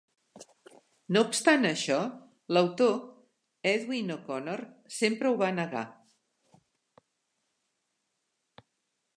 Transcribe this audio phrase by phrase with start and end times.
[1.17, 1.97] No obstant això,
[2.57, 2.95] l'autor,
[3.73, 4.65] Edwin O'Connor,
[5.01, 5.85] sempre ho va negar.